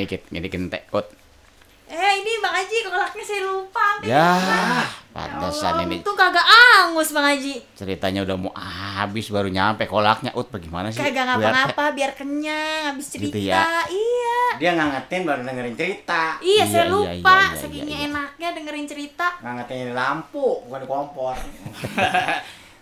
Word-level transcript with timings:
dikit 0.00 0.22
ngedikin 0.28 0.68
teh 0.68 0.82
ut 0.90 1.06
Eh 1.88 1.96
ini 2.20 2.36
Bang 2.38 2.52
Haji 2.52 2.84
kolaknya 2.84 3.24
saya 3.24 3.42
lupa 3.42 3.96
ya 4.04 4.36
lupa. 4.36 4.84
pantesan 5.10 5.72
Allah, 5.72 5.82
ini 5.82 5.96
Untung 5.96 6.12
kagak 6.14 6.44
angus 6.44 7.08
Bang 7.10 7.24
Haji. 7.24 7.64
ceritanya 7.72 8.20
udah 8.22 8.36
mau 8.36 8.52
habis 8.52 9.26
baru 9.26 9.48
nyampe 9.48 9.88
kolaknya 9.88 10.28
ut 10.32 10.46
bagaimana 10.46 10.92
sih 10.92 11.00
Kagak 11.00 11.24
ngapa-ngapa 11.26 11.96
biar 11.96 12.12
kenyang 12.12 12.92
habis 12.92 13.08
cerita. 13.08 13.32
Gitu 13.32 13.48
ya? 13.48 13.64
Iya. 13.88 14.40
Dia 14.60 14.70
ngangetin 14.76 15.22
baru 15.24 15.40
dengerin 15.42 15.74
cerita. 15.74 16.36
Iya, 16.38 16.60
Iya, 16.60 16.64
saya 16.66 16.76
iya, 16.78 16.92
lupa. 16.92 17.08
iya, 17.08 17.48
iya, 17.48 17.56
Sakingnya 17.56 17.88
iya, 17.88 17.96
iya. 17.96 18.08
enaknya 18.10 18.48
dengerin 18.52 18.86
cerita. 18.86 19.26
Ngangetin 19.40 19.76
di 19.80 19.94
lampu, 19.96 20.46
bukan 20.68 20.78
di 20.78 20.86
kompor. 20.86 21.36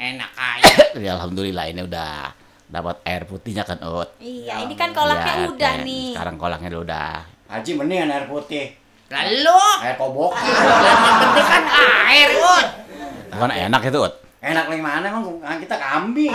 Enak 0.03 0.31
aja. 0.35 0.75
ya 0.99 1.11
alhamdulillah 1.15 1.65
ini 1.69 1.81
udah 1.81 2.35
dapat 2.67 2.99
air 3.03 3.23
putihnya 3.23 3.63
kan 3.63 3.79
ut 3.79 4.09
Iya, 4.19 4.63
ini 4.63 4.75
kan 4.75 4.91
kolaknya 4.91 5.35
Ya, 5.37 5.47
udah 5.49 5.73
kan. 5.73 5.85
nih. 5.85 6.11
sekarang 6.13 6.37
kolaknya 6.37 6.69
udah 6.73 7.11
Haji 7.47 7.71
mendingan 7.75 8.11
air 8.11 8.27
putih. 8.27 8.75
Lalu, 9.07 9.63
Air 9.81 9.95
kobokan. 9.95 10.43
yang 10.43 10.99
penting 10.99 11.47
kan 11.47 11.65
air, 12.11 12.29
Ut. 12.35 12.67
bukan 13.31 13.51
enak 13.53 13.81
itu 13.85 13.99
ut 14.01 14.15
Enak 14.37 14.65
lagi 14.67 14.79
mana 14.81 15.05
emang 15.05 15.39
kan 15.39 15.57
kita 15.57 15.77
kambing. 15.77 16.35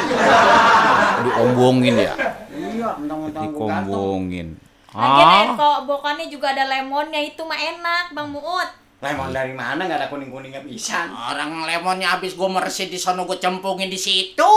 diombongin 1.22 1.96
ya 1.98 2.14
iya, 2.50 2.90
mentang-mentang 2.96 3.44
dikombongin 3.46 4.48
Lagian 4.92 5.28
air 5.30 5.48
ah 5.48 5.56
kok 5.56 5.78
bokannya 5.84 6.28
juga 6.28 6.52
ada 6.52 6.64
lemonnya 6.66 7.22
itu 7.22 7.40
mah 7.42 7.56
enak, 7.56 8.12
Bang 8.12 8.28
Muut. 8.30 8.68
Lemon 9.02 9.34
dari 9.34 9.50
mana 9.50 9.82
nggak 9.82 9.98
ada 9.98 10.08
kuning-kuningnya 10.08 10.62
bisa. 10.62 11.10
Orang 11.10 11.66
lemonnya 11.66 12.14
habis 12.14 12.38
gue 12.38 12.46
meresin 12.46 12.86
di 12.86 13.02
sono 13.02 13.26
gue 13.26 13.42
cempungin 13.42 13.90
di 13.90 13.98
situ. 13.98 14.46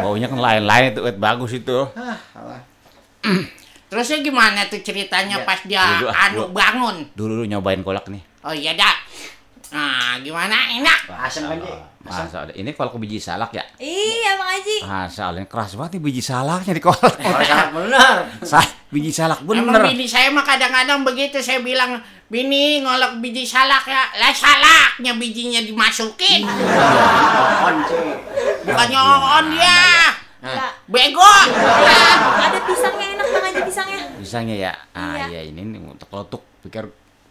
baunya 0.00 0.26
kan 0.26 0.40
lain-lain 0.40 0.96
itu 0.96 1.00
bagus 1.20 1.52
itu 1.52 1.78
Hah, 1.92 2.16
alah. 2.32 2.60
Terusnya 3.90 4.22
gimana 4.22 4.64
tuh 4.70 4.80
ceritanya 4.80 5.42
Ya, 5.42 5.44
pas 5.44 5.60
dia 5.66 5.82
dulu, 5.98 6.08
ah, 6.08 6.24
anu 6.24 6.34
dulu. 6.40 6.56
bangun? 6.56 6.96
dulu 7.12 7.32
lu 7.42 7.44
nyobain 7.44 7.82
kolak 7.82 8.06
nih 8.08 8.22
Oh 8.40 8.54
iya 8.56 8.72
dah. 8.72 8.96
Nah, 9.70 10.16
gimana? 10.24 10.56
Enak. 10.72 11.12
Asam 11.12 11.52
kan? 11.52 11.60
Asam. 12.08 12.24
Masa 12.26 12.36
ada 12.48 12.52
ini 12.56 12.72
kolak 12.72 12.96
biji 12.96 13.20
salak 13.20 13.52
ya? 13.52 13.60
Iya, 13.76 14.40
Bang 14.40 14.50
Haji. 14.56 14.76
Masa 14.82 15.28
ini 15.36 15.44
keras 15.44 15.76
banget 15.76 16.00
nih 16.00 16.02
biji 16.08 16.22
salaknya 16.24 16.72
di 16.72 16.80
kolak. 16.80 17.14
Benar. 17.20 18.16
Biji 18.90 19.10
salak 19.10 19.38
Emang 19.42 19.70
bener. 19.70 19.86
bini 19.86 20.02
saya 20.04 20.28
mah 20.28 20.42
kadang-kadang 20.42 21.06
begitu 21.06 21.38
saya 21.38 21.62
bilang 21.62 22.02
Bini 22.26 22.78
ngolok 22.78 23.18
biji 23.18 23.42
salak 23.42 23.86
ya 23.86 24.02
Lah 24.18 24.30
salaknya 24.30 25.14
bijinya 25.14 25.62
dimasukin 25.62 26.42
On, 26.42 27.76
Ci. 27.86 27.98
Bukannya 28.62 28.98
on 28.98 29.46
dia 29.50 29.78
Lah, 30.40 30.72
Bego 30.84 31.22
ada 31.22 32.58
pisangnya 32.64 33.06
enak 33.12 33.26
Bang 33.28 33.44
Haji 33.44 33.60
pisangnya. 33.62 34.02
Pisangnya 34.16 34.56
ya. 34.58 34.72
Ah 34.90 35.14
Iya. 35.20 35.26
iya 35.28 35.40
ini 35.52 35.60
nih 35.68 35.80
untuk 35.84 36.08
letuk 36.08 36.42
pikir 36.62 36.88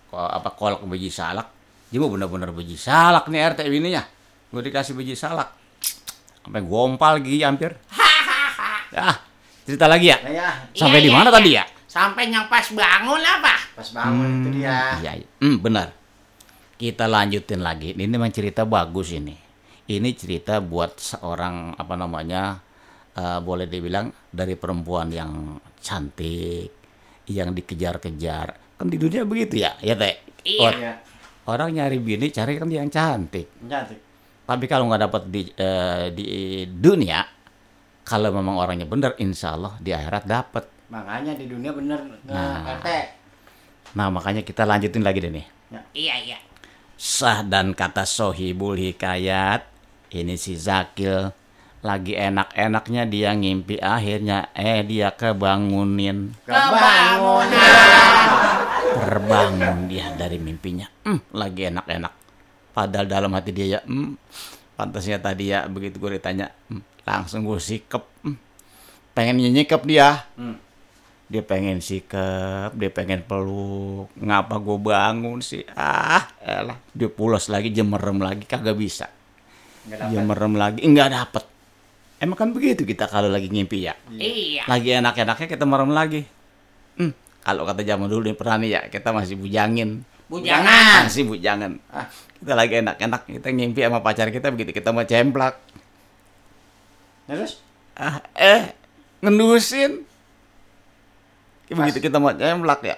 apa 0.09 0.49
kolak 0.53 0.79
biji 0.85 1.09
salak. 1.09 1.49
Dia 1.89 1.97
mau 1.97 2.07
bener-bener 2.07 2.53
biji 2.53 2.77
salak 2.77 3.25
nih 3.27 3.49
RT 3.49 3.65
ininya. 3.65 4.05
Gue 4.49 4.61
dikasih 4.61 4.93
biji 4.93 5.17
salak. 5.17 5.49
Sampai 6.39 6.61
gompal 6.61 7.17
gigi 7.19 7.41
hampir. 7.41 7.73
Ya, 8.89 9.21
cerita 9.69 9.85
lagi 9.85 10.09
ya. 10.09 10.17
Nah, 10.17 10.33
ya, 10.33 10.49
Sampai 10.73 10.97
Iya, 10.97 11.05
di 11.05 11.09
iya, 11.13 11.17
mana 11.21 11.29
iya. 11.29 11.35
tadi 11.37 11.49
ya? 11.53 11.63
Sampai 11.85 12.23
yang 12.27 12.45
pas 12.49 12.65
bangun 12.69 13.21
apa? 13.21 13.55
pas 13.77 13.89
bangun 13.93 14.27
itu 14.41 14.49
dia. 14.57 14.97
Iya, 14.97 15.11
iya. 15.21 15.27
Hmm, 15.39 15.61
benar. 15.61 15.93
Kita 16.75 17.05
lanjutin 17.05 17.61
lagi. 17.61 17.93
Ini 17.93 18.09
memang 18.09 18.33
cerita 18.33 18.65
bagus 18.65 19.13
ini. 19.13 19.37
Ini 19.85 20.09
cerita 20.13 20.57
buat 20.59 20.97
seorang 20.97 21.77
apa 21.77 21.93
namanya 21.93 22.57
eh, 23.13 23.39
boleh 23.39 23.65
dibilang 23.65 24.09
dari 24.29 24.53
perempuan 24.53 25.09
yang 25.09 25.57
cantik, 25.79 26.69
yang 27.25 27.53
dikejar-kejar. 27.53 28.47
Kan 28.75 28.87
di 28.87 28.97
dunia 28.97 29.25
begitu 29.25 29.61
ya, 29.61 29.77
ya 29.79 29.93
teh. 29.93 30.17
Iya. 30.45 30.65
Oh, 30.65 30.71
Iya, 30.73 30.93
Orang 31.45 31.73
nyari 31.73 31.97
bini 31.97 32.29
cari 32.29 32.57
kan 32.57 32.69
yang 32.69 32.89
cantik. 32.89 33.49
cantik. 33.65 33.99
Tapi 34.45 34.65
kalau 34.65 34.85
nggak 34.85 35.01
dapat 35.09 35.23
di 35.29 35.41
eh, 35.51 36.05
di 36.13 36.25
dunia, 36.69 37.21
kalau 38.09 38.33
memang 38.33 38.57
orangnya 38.57 38.89
benar, 38.89 39.13
insya 39.21 39.53
Allah 39.53 39.77
di 39.77 39.93
akhirat 39.93 40.25
dapat. 40.25 40.65
Makanya 40.89 41.37
di 41.37 41.45
dunia 41.45 41.69
bener 41.69 42.01
Nah. 42.25 42.81
nah. 42.81 43.05
Nah 43.93 44.07
makanya 44.09 44.41
kita 44.41 44.65
lanjutin 44.65 45.05
lagi 45.05 45.21
deh 45.21 45.29
nih. 45.29 45.45
Iya 45.93 46.15
iya 46.25 46.37
sah 46.99 47.47
dan 47.47 47.71
kata 47.71 48.03
sohibul 48.03 48.75
hikayat 48.75 49.63
ini 50.11 50.35
si 50.35 50.59
Zakil 50.59 51.31
lagi 51.79 52.11
enak-enaknya 52.11 53.07
dia 53.07 53.31
ngimpi 53.31 53.79
akhirnya 53.79 54.51
eh 54.51 54.83
dia 54.83 55.15
kebangunin 55.15 56.35
Kebangun. 56.43 57.47
terbangun 58.99 59.87
dia 59.87 60.11
dari 60.19 60.43
mimpinya 60.43 60.91
Hmm, 61.07 61.23
lagi 61.31 61.71
enak-enak 61.71 62.11
padahal 62.75 63.07
dalam 63.07 63.31
hati 63.31 63.55
dia 63.55 63.79
ya 63.79 63.81
hmm, 63.87 64.19
pantasnya 64.75 65.23
tadi 65.23 65.55
ya 65.55 65.71
begitu 65.71 66.03
gue 66.03 66.19
ditanya 66.19 66.51
hmm, 66.67 66.98
langsung 67.09 67.41
gue 67.43 67.57
sikep 67.57 68.03
hmm, 68.21 68.37
pengen 69.17 69.41
nyikep 69.41 69.81
dia 69.83 70.29
Hmm. 70.37 70.55
dia 71.29 71.45
pengen 71.45 71.77
sikap, 71.77 72.73
dia 72.73 72.89
pengen 72.89 73.21
peluk. 73.21 74.09
Ngapa 74.17 74.57
gue 74.57 74.77
bangun 74.81 75.45
sih? 75.45 75.61
Ah, 75.77 76.25
elah. 76.41 76.73
Dia 76.89 77.05
pulas 77.05 77.45
lagi, 77.53 77.69
jemerem 77.69 78.17
lagi, 78.17 78.49
kagak 78.49 78.73
bisa. 78.73 79.13
Nggak. 79.85 80.09
Jemerem 80.09 80.53
lagi, 80.57 80.81
enggak 80.81 81.13
dapet. 81.13 81.45
Emang 82.17 82.33
kan 82.33 82.49
begitu 82.49 82.81
kita 82.81 83.05
kalau 83.05 83.29
lagi 83.29 83.45
ngimpi 83.45 83.85
ya. 83.85 83.93
Iya 84.09 84.65
Lagi 84.65 84.89
enak-enaknya 84.97 85.47
kita 85.53 85.69
merem 85.69 85.93
lagi. 85.93 86.25
Hmm, 86.97 87.13
kalau 87.45 87.61
kata 87.61 87.85
zaman 87.85 88.09
dulu 88.09 88.25
nih 88.25 88.33
pernah 88.33 88.57
nih 88.57 88.69
ya, 88.73 88.81
kita 88.89 89.13
masih 89.13 89.37
bujangin. 89.37 90.01
Bujangan 90.33 91.05
Masih 91.05 91.29
bujangan. 91.29 91.77
Ah. 91.93 92.09
Kita 92.41 92.57
lagi 92.57 92.81
enak-enak, 92.81 93.21
kita 93.37 93.47
ngimpi 93.53 93.85
sama 93.85 94.01
pacar 94.01 94.33
kita 94.33 94.49
begitu 94.49 94.73
kita 94.73 94.89
mau 94.89 95.05
cemplak. 95.05 95.61
Terus? 97.29 97.61
Ah, 97.93 98.25
eh, 98.33 98.73
ngendusin. 99.21 100.01
Begitu 101.69 102.09
kita 102.09 102.17
mau 102.17 102.33
cemplak 102.33 102.81
ya. 102.81 102.97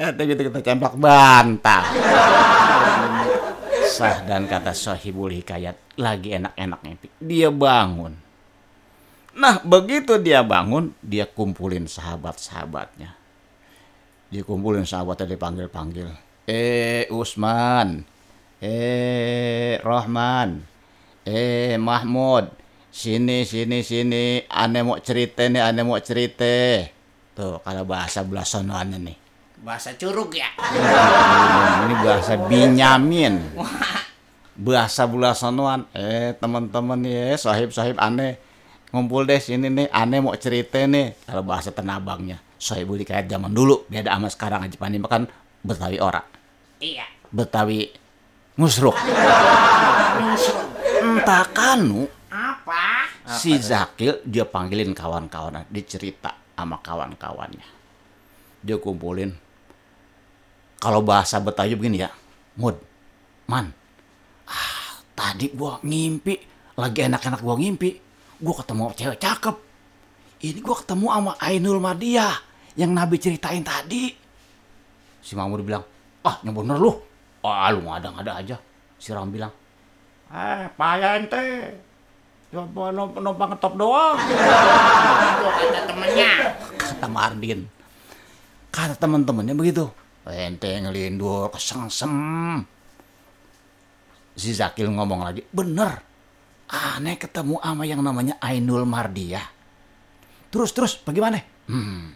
Eh, 0.00 0.10
begitu 0.16 0.48
kita 0.48 0.64
cemplak 0.64 0.96
bantal. 0.96 1.84
Sah 3.84 4.24
dan 4.24 4.48
kata 4.48 4.72
sahibul 4.72 5.28
hikayat 5.28 6.00
lagi 6.00 6.32
enak-enak 6.32 6.80
mimpi. 6.80 7.12
Dia 7.20 7.52
bangun. 7.52 8.16
Nah, 9.36 9.60
begitu 9.60 10.16
dia 10.16 10.40
bangun, 10.40 10.96
dia 11.04 11.28
kumpulin 11.28 11.84
sahabat-sahabatnya. 11.84 13.12
Dia 14.32 14.42
kumpulin 14.46 14.88
sahabatnya 14.88 15.36
dipanggil-panggil. 15.36 16.08
Eh, 16.48 17.04
Usman. 17.12 18.00
Eh, 18.64 19.76
Rahman. 19.84 20.64
Eh, 21.28 21.76
Mahmud. 21.76 22.63
Sini, 22.94 23.42
sini, 23.42 23.82
sini. 23.82 24.46
Ane 24.46 24.86
mau 24.86 24.94
cerita 25.02 25.42
nih, 25.50 25.58
ane 25.66 25.82
mau 25.82 25.98
cerita. 25.98 26.78
Tuh, 27.34 27.58
kalau 27.66 27.82
bahasa 27.82 28.22
belah 28.22 28.46
sonoannya 28.46 29.02
nih. 29.02 29.16
Bahasa 29.64 29.96
curug 29.98 30.30
ya 30.30 30.46
Ini 31.82 31.94
bahasa 32.06 32.38
Binyamin. 32.38 33.58
Bahasa 34.54 35.10
belah 35.10 35.34
sonoan. 35.34 35.90
Eh, 35.90 36.38
teman-teman 36.38 36.94
nih, 37.02 37.34
eh, 37.34 37.36
sahib-sahib 37.36 37.98
aneh. 37.98 38.38
Ngumpul 38.94 39.26
deh 39.26 39.42
sini 39.42 39.66
nih, 39.74 39.90
aneh 39.90 40.22
mau 40.22 40.38
cerita 40.38 40.78
nih. 40.86 41.18
Kalau 41.26 41.42
bahasa 41.42 41.74
tenabangnya. 41.74 42.38
Sahibul 42.62 43.02
kayak 43.02 43.26
zaman 43.26 43.50
dulu. 43.50 43.90
Beda 43.90 44.14
sama 44.14 44.30
sekarang 44.30 44.70
aja. 44.70 44.78
Pani 44.78 45.02
kan 45.02 45.26
Betawi 45.66 45.98
ora. 45.98 46.22
Iya 46.78 47.10
Betawi 47.34 47.90
musruk. 48.54 48.94
Entah 51.02 51.44
kanu, 51.50 52.06
Apa? 53.24 53.40
si 53.40 53.56
Zakil 53.56 54.20
dia 54.28 54.44
panggilin 54.44 54.92
kawan-kawannya, 54.92 55.64
dicerita 55.72 56.36
sama 56.52 56.76
kawan-kawannya. 56.84 57.64
Dia 58.60 58.76
kumpulin. 58.76 59.32
Kalau 60.76 61.00
bahasa 61.00 61.40
Betawi 61.40 61.72
begini 61.72 62.04
ya, 62.04 62.12
Mud, 62.60 62.76
Man, 63.48 63.72
ah, 64.44 65.00
tadi 65.16 65.48
gua 65.56 65.80
ngimpi, 65.80 66.36
lagi 66.76 67.00
enak-enak 67.08 67.40
gua 67.40 67.56
ngimpi, 67.56 67.90
gua 68.44 68.54
ketemu 68.60 68.92
cewek 68.92 69.20
cakep. 69.20 69.56
Ini 70.44 70.60
gua 70.60 70.76
ketemu 70.84 71.06
sama 71.08 71.32
Ainul 71.40 71.80
Madiah 71.80 72.36
yang 72.76 72.92
Nabi 72.92 73.16
ceritain 73.16 73.64
tadi. 73.64 74.12
Si 75.24 75.32
Mahmud 75.32 75.64
bilang, 75.64 75.84
ah 76.20 76.36
yang 76.44 76.52
bener 76.52 76.76
lu. 76.76 76.92
Ah 77.40 77.72
lu 77.72 77.80
ngada-ngada 77.88 78.32
aja. 78.36 78.56
Si 79.00 79.08
Ram 79.12 79.32
bilang, 79.32 79.52
eh 80.28 80.68
payah 80.76 81.16
ente. 81.16 81.72
Coba 82.54 82.94
numpang, 82.94 83.18
numpang 83.18 83.48
ngetop 83.50 83.74
doang. 83.74 84.14
Itu 84.14 85.48
kata 85.50 85.80
temennya 85.90 86.30
Kata 86.78 87.06
Mardin. 87.10 87.66
Kata 88.70 88.94
teman-temannya 88.94 89.58
begitu. 89.58 89.90
Ente 90.22 90.70
ngelindur 90.78 91.50
kesengsem. 91.50 92.14
Si 94.38 94.54
Zakil 94.54 94.86
ngomong 94.86 95.26
lagi, 95.26 95.42
bener. 95.50 95.98
Aneh 96.70 97.18
ketemu 97.18 97.58
sama 97.58 97.82
yang 97.90 98.06
namanya 98.06 98.38
Ainul 98.38 98.86
Mardiah. 98.86 99.50
terus 100.54 100.70
terus 100.70 100.94
bagaimana? 101.02 101.42
Hmm. 101.66 102.14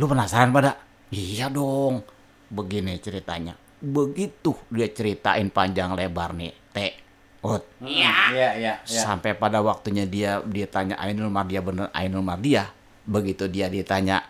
Lu 0.00 0.08
penasaran 0.08 0.48
pada? 0.48 0.80
Iya 1.12 1.52
dong. 1.52 2.00
Begini 2.48 2.96
ceritanya. 2.96 3.52
Begitu 3.84 4.56
dia 4.72 4.88
ceritain 4.88 5.52
panjang 5.52 5.92
lebar 5.92 6.32
nih, 6.32 6.56
Teh. 6.72 7.07
Ut. 7.38 7.62
Iya. 7.78 8.12
Iya, 8.34 8.50
iya, 8.58 8.74
iya. 8.82 9.00
Sampai 9.02 9.38
pada 9.38 9.62
waktunya 9.62 10.02
dia 10.04 10.42
dia 10.42 10.66
tanya 10.66 10.98
Ainul 10.98 11.30
Mardia 11.30 11.62
bener 11.62 11.86
Ainul 11.94 12.26
Mardia. 12.26 12.70
Begitu 13.06 13.46
dia 13.46 13.70
ditanya 13.70 14.26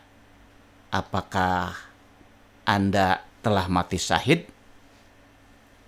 apakah 0.93 1.73
Anda 2.69 3.25
telah 3.41 3.65
mati 3.73 3.97
syahid? 3.97 4.45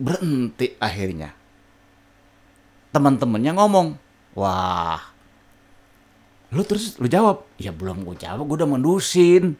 Berhenti 0.00 0.81
akhirnya. 0.81 1.37
Teman-temannya 2.90 3.52
ngomong, 3.52 3.88
"Wah, 4.34 4.99
lu 6.50 6.62
terus 6.67 6.99
lu 6.99 7.06
jawab, 7.06 7.46
ya 7.61 7.70
belum 7.70 8.02
gue 8.02 8.17
jawab, 8.19 8.43
gue 8.49 8.56
udah 8.64 8.70
mendusin. 8.70 9.55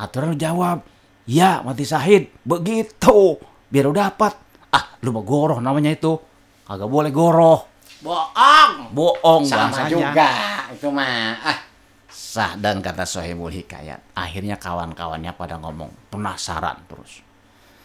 Aturan 0.00 0.32
lu 0.32 0.38
jawab, 0.40 0.86
ya 1.28 1.60
mati 1.60 1.84
syahid, 1.84 2.32
begitu, 2.42 3.36
biar 3.68 3.86
udah 3.92 4.08
dapat. 4.08 4.34
Ah, 4.72 4.96
lu 5.04 5.12
mah 5.12 5.22
goroh 5.22 5.60
namanya 5.60 5.92
itu, 5.92 6.16
kagak 6.64 6.88
boleh 6.88 7.12
goroh, 7.12 7.68
Bohong. 8.00 8.92
bohong 8.92 9.44
Sama 9.48 9.72
bahasanya. 9.72 9.90
juga 9.92 10.30
itu 10.72 10.88
mah. 10.92 11.36
Ah, 11.40 11.58
Sah 12.10 12.52
dan 12.58 12.82
kata 12.82 13.06
Sohibul 13.06 13.52
Hikayat. 13.52 14.12
Akhirnya 14.12 14.58
kawan-kawannya 14.58 15.32
pada 15.38 15.56
ngomong 15.60 15.88
penasaran 16.10 16.82
terus. 16.90 17.22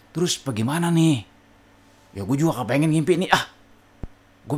Terus 0.09 0.41
bagaimana 0.41 0.89
nih? 0.89 1.21
Ya 2.17 2.25
gue 2.25 2.37
juga 2.37 2.65
kepengen 2.65 2.89
ngimpi 2.89 3.25
nih 3.25 3.29
ah. 3.29 3.45
Gue 4.49 4.57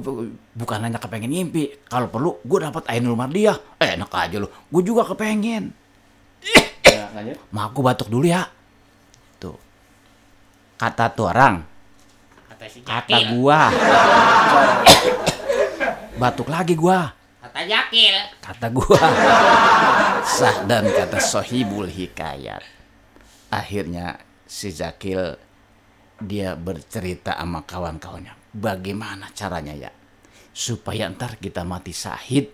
bukan 0.56 0.80
hanya 0.88 0.96
kepengen 0.96 1.28
ngimpi. 1.36 1.84
Kalau 1.92 2.08
perlu 2.08 2.40
gue 2.42 2.58
dapat 2.64 2.88
Ainul 2.88 3.20
Mardiah. 3.20 3.60
Eh, 3.84 4.00
enak 4.00 4.08
aja 4.16 4.40
lu. 4.40 4.48
Gue 4.48 4.82
juga 4.82 5.04
kepengen. 5.04 5.76
ya. 6.88 7.36
Mak 7.52 7.66
aku 7.76 7.80
batuk 7.84 8.08
dulu 8.08 8.24
ya. 8.24 8.48
Tuh. 9.38 9.60
Kata 10.80 11.12
tuh 11.12 11.28
orang. 11.28 11.71
Kata 12.62 12.70
si 12.70 12.86
Kata 12.86 13.10
Jakil. 13.10 13.42
gua. 13.42 13.62
Batuk 16.22 16.46
lagi 16.54 16.78
gua. 16.78 17.10
Kata 17.42 17.62
Jakil. 17.66 18.16
kata 18.38 18.68
gua 18.70 19.02
sah 20.22 20.64
dan 20.70 20.86
kata 20.86 21.18
sohibul 21.18 21.90
hikayat 21.90 22.62
akhirnya 23.50 24.22
si 24.46 24.70
Zakil 24.70 25.36
dia 26.22 26.54
bercerita 26.54 27.34
sama 27.34 27.66
kawan-kawannya 27.66 28.38
bagaimana 28.54 29.34
caranya 29.34 29.74
ya 29.74 29.92
supaya 30.54 31.10
ntar 31.10 31.42
kita 31.42 31.66
mati 31.66 31.90
syahid 31.92 32.54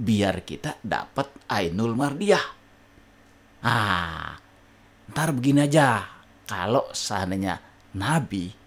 biar 0.00 0.40
kita 0.42 0.80
dapat 0.80 1.28
Ainul 1.52 1.92
Mardiah 1.92 2.42
ah 3.62 4.34
ntar 5.12 5.28
begini 5.36 5.68
aja 5.68 6.00
kalau 6.48 6.88
seandainya 6.96 7.60
Nabi 7.94 8.61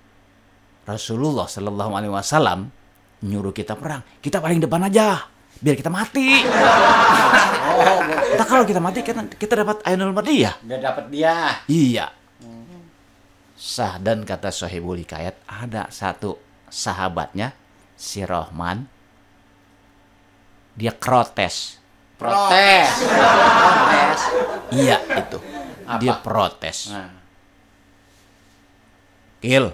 Rasulullah 0.86 1.50
Shallallahu 1.50 1.92
Alaihi 1.98 2.14
Wasallam 2.14 2.70
nyuruh 3.26 3.52
kita 3.52 3.74
perang 3.74 4.06
kita 4.22 4.38
paling 4.38 4.62
depan 4.62 4.86
aja 4.86 5.26
biar 5.60 5.76
kita 5.76 5.90
mati 5.90 6.42
Oh, 7.76 8.00
Nah 8.40 8.46
kalau 8.48 8.64
kita 8.64 8.80
mati 8.80 9.04
kan 9.04 9.28
kita 9.28 9.66
dapat 9.66 9.84
Ainul 9.84 10.16
Mardiah. 10.16 10.56
udah 10.64 10.80
dapat 10.80 11.12
dia. 11.12 11.60
Iya. 11.68 12.08
Sah 13.56 14.00
dan 14.00 14.24
kata 14.24 14.48
Sohibul 14.52 15.00
Hikayat 15.04 15.44
ada 15.44 15.92
satu 15.92 16.40
sahabatnya 16.72 17.52
si 17.96 18.24
Rohman 18.24 18.88
dia 20.76 20.92
protes. 20.92 21.80
Protes. 22.16 22.92
Protes. 23.04 24.20
Iya 24.72 24.98
itu. 25.20 25.38
Apa? 25.88 26.00
Dia 26.00 26.14
protes. 26.20 26.78
Nah, 26.92 27.12
Kil. 29.40 29.72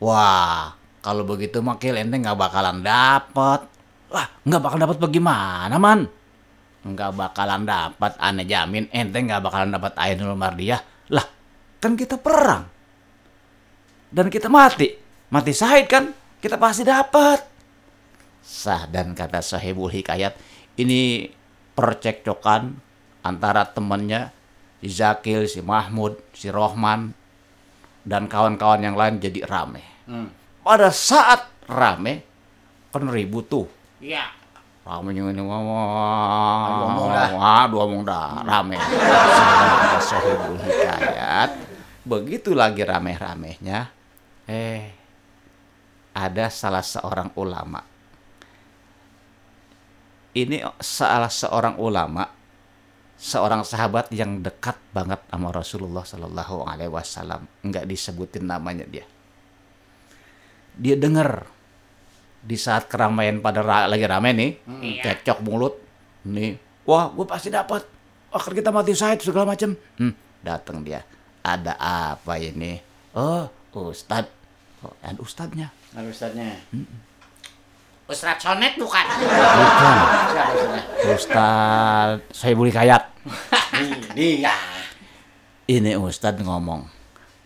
Wah, 0.00 0.72
kalau 1.04 1.28
begitu 1.28 1.60
mah 1.60 1.76
Kil 1.76 2.00
ente 2.00 2.16
nggak 2.16 2.36
bakalan 2.40 2.80
dapat. 2.80 3.68
Lah, 4.10 4.26
nggak 4.42 4.62
bakal 4.64 4.78
dapat 4.80 4.96
bagaimana, 4.96 5.76
Man? 5.76 6.08
Nggak 6.80 7.12
bakalan 7.12 7.68
dapat, 7.68 8.16
aneh 8.16 8.48
jamin 8.48 8.88
ente 8.88 9.20
nggak 9.20 9.44
bakalan 9.44 9.70
dapat 9.76 9.92
Ainul 10.00 10.32
Mardiah. 10.32 10.80
Lah, 11.12 11.24
kan 11.76 11.94
kita 11.94 12.16
perang. 12.16 12.64
Dan 14.10 14.32
kita 14.32 14.48
mati. 14.48 14.88
Mati 15.30 15.52
syahid 15.54 15.86
kan? 15.86 16.10
Kita 16.40 16.56
pasti 16.56 16.82
dapat. 16.82 17.38
Sah 18.40 18.88
dan 18.88 19.12
kata 19.12 19.44
Sahibul 19.44 19.92
Hikayat, 19.92 20.34
ini 20.80 21.28
percekcokan 21.76 22.80
antara 23.20 23.68
temannya 23.68 24.32
si 24.80 24.88
Zakil, 24.88 25.44
si 25.44 25.60
Mahmud, 25.60 26.16
si 26.32 26.48
Rohman, 26.48 27.12
dan 28.10 28.26
kawan-kawan 28.26 28.82
yang 28.82 28.98
lain 28.98 29.22
jadi 29.22 29.46
rame. 29.46 29.86
hmm. 30.10 30.28
Pada 30.66 30.90
saat 30.90 31.46
rame, 31.70 32.26
kan 32.90 33.06
ribut 33.06 33.46
tuh. 33.46 33.70
Iya. 34.02 34.26
Rame 34.82 35.14
yang 35.14 35.30
ini 35.30 35.38
wah, 35.38 35.60
Aduh, 36.66 36.86
omong 36.90 37.08
dah. 37.14 37.28
wah, 37.38 37.62
aduh, 37.64 37.80
omong 37.86 38.02
dah, 38.02 38.42
rame. 38.42 38.74
Sohibul 40.02 40.58
Hikayat, 40.58 41.50
begitu 42.02 42.50
lagi 42.50 42.82
rame-ramenya, 42.82 43.86
eh, 44.50 44.90
ada 46.10 46.50
salah 46.50 46.82
seorang 46.82 47.30
ulama. 47.38 47.86
Ini 50.30 50.62
salah 50.82 51.30
seorang 51.30 51.78
ulama, 51.78 52.26
seorang 53.20 53.60
sahabat 53.62 54.08
yang 54.10 54.40
dekat 54.40 54.80
banget 54.96 55.20
sama 55.28 55.52
Rasulullah 55.52 56.00
Shallallahu 56.00 56.64
Alaihi 56.64 56.88
Wasallam, 56.88 57.44
nggak 57.60 57.84
disebutin 57.84 58.48
namanya 58.48 58.88
dia. 58.88 59.04
Dia 60.72 60.96
dengar 60.96 61.44
di 62.40 62.56
saat 62.56 62.88
keramaian 62.88 63.44
pada 63.44 63.60
ra- 63.60 63.84
lagi 63.84 64.08
rame 64.08 64.32
nih, 64.32 64.50
Iya. 64.80 65.02
cekcok 65.04 65.44
mulut, 65.44 65.76
nih, 66.24 66.56
wah 66.88 67.12
gue 67.12 67.28
pasti 67.28 67.52
dapat, 67.52 67.84
wah 68.32 68.40
kan 68.40 68.52
kita 68.56 68.72
mati 68.72 68.96
syahid 68.96 69.20
segala 69.20 69.52
macam, 69.52 69.76
hmm, 69.76 70.40
datang 70.40 70.80
dia, 70.80 71.04
ada 71.44 71.76
apa 71.76 72.40
ini? 72.40 72.80
Oh, 73.12 73.44
Ustad, 73.76 74.24
oh, 74.80 74.96
dan 75.04 75.20
Ustadnya, 75.20 75.68
Lalu 75.90 76.08
Ustaznya. 76.14 76.54
Ustaz 78.10 78.42
Sonet 78.42 78.74
bukan? 78.74 79.06
bukan 79.06 79.22
Siapa 79.22 80.18
Ustaznya? 80.26 80.82
Ustad, 81.14 82.18
saya 82.34 82.52
beli 82.58 82.74
kayat. 82.74 83.06
Dia. 84.18 84.50
Ini 85.70 85.94
Ustad 85.94 86.42
ngomong, 86.42 86.90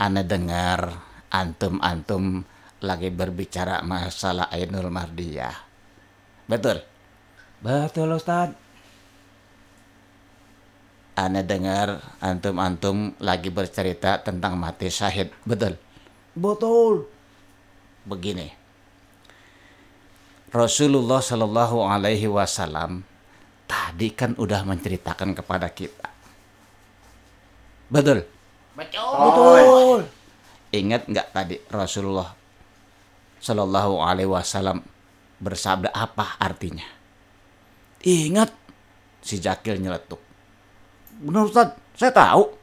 Anda 0.00 0.24
dengar 0.24 1.04
antum-antum 1.28 2.48
lagi 2.80 3.12
berbicara 3.12 3.84
masalah 3.84 4.48
Ainul 4.48 4.88
Mardiah. 4.88 5.52
Betul? 6.48 6.80
Betul 7.60 8.16
Ustad. 8.16 8.56
Anda 11.12 11.44
dengar 11.44 12.00
antum-antum 12.24 13.20
lagi 13.20 13.52
bercerita 13.52 14.16
tentang 14.24 14.56
mati 14.56 14.88
syahid. 14.88 15.28
Betul? 15.44 15.76
Betul. 16.32 17.04
Begini. 18.08 18.63
Rasulullah 20.54 21.18
Shallallahu 21.18 21.82
Alaihi 21.82 22.30
Wasallam 22.30 23.02
tadi 23.66 24.14
kan 24.14 24.38
udah 24.38 24.62
menceritakan 24.62 25.34
kepada 25.34 25.66
kita. 25.74 26.06
Betul? 27.90 28.22
Betul. 28.78 29.18
Betul. 29.18 30.00
Ingat 30.70 31.10
nggak 31.10 31.28
tadi 31.34 31.58
Rasulullah 31.66 32.30
Shallallahu 33.42 33.98
Alaihi 33.98 34.30
Wasallam 34.30 34.78
bersabda 35.42 35.90
apa 35.90 36.38
artinya? 36.38 36.86
Ingat 38.06 38.54
si 39.26 39.42
Jakil 39.42 39.82
nyeletuk. 39.82 40.22
Benar 41.18 41.50
Ustaz, 41.50 41.74
saya 41.98 42.14
tahu. 42.14 42.62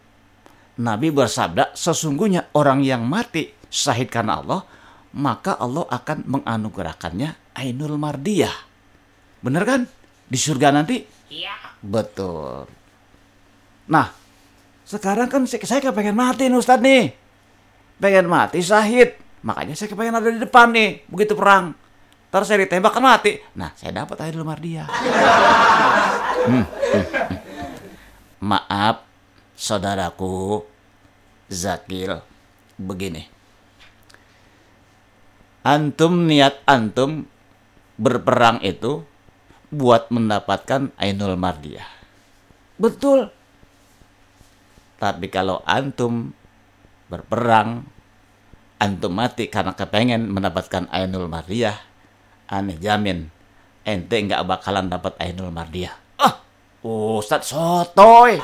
Nabi 0.79 1.12
bersabda 1.12 1.75
sesungguhnya 1.75 2.55
orang 2.55 2.88
yang 2.88 3.03
mati 3.03 3.51
syahid 3.67 4.07
karena 4.07 4.39
Allah 4.39 4.63
maka 5.15 5.59
Allah 5.59 5.87
akan 5.87 6.23
menganugerahkannya 6.27 7.55
Ainul 7.59 7.99
Mardiyah. 7.99 8.55
Bener 9.43 9.63
kan? 9.67 9.81
Di 10.31 10.39
surga 10.39 10.71
nanti 10.71 11.03
Iya. 11.31 11.55
Betul. 11.79 12.67
Nah, 13.87 14.11
sekarang 14.83 15.31
kan 15.31 15.47
saya, 15.47 15.63
saya 15.63 15.79
kepengen 15.79 16.13
mati 16.13 16.51
nih 16.51 16.59
Ustadz 16.59 16.83
nih. 16.83 17.15
Pengen 18.03 18.27
mati 18.27 18.59
syahid. 18.59 19.15
Makanya 19.41 19.79
saya 19.79 19.87
kepengen 19.87 20.19
ada 20.19 20.27
di 20.27 20.43
depan 20.43 20.75
nih. 20.75 21.07
Begitu 21.07 21.33
perang. 21.33 21.71
Ntar 22.27 22.43
saya 22.43 22.67
ditembak 22.67 22.91
kan 22.91 23.03
mati. 23.03 23.39
Nah, 23.55 23.71
saya 23.79 24.03
dapat 24.03 24.19
Ainul 24.27 24.43
Mardiah. 24.43 24.87
Hmm, 26.41 26.67
hmm, 26.67 26.67
hmm. 26.67 27.37
Maaf, 28.43 29.07
saudaraku 29.55 30.67
Zakil. 31.47 32.19
Begini. 32.75 33.30
Antum 35.61 36.25
niat 36.25 36.57
antum 36.65 37.29
berperang 38.01 38.57
itu 38.65 39.05
buat 39.69 40.09
mendapatkan 40.09 40.89
Ainul 40.97 41.37
Mardiyah. 41.37 41.85
Betul. 42.81 43.29
Tapi 44.97 45.29
kalau 45.29 45.61
antum 45.69 46.33
berperang, 47.13 47.85
antum 48.81 49.13
mati 49.13 49.53
karena 49.53 49.77
kepengen 49.77 50.33
mendapatkan 50.33 50.89
Ainul 50.89 51.29
Mardiyah, 51.29 51.77
aneh 52.49 52.81
jamin 52.81 53.29
ente 53.85 54.17
nggak 54.17 54.41
bakalan 54.41 54.89
dapat 54.89 55.13
Ainul 55.21 55.53
Mardiyah. 55.53 55.93
Ah, 56.17 56.41
Ustadz 56.81 57.53
sotoy. 57.53 58.41